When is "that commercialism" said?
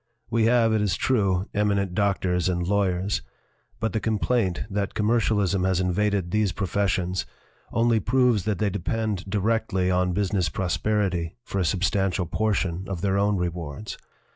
4.67-5.63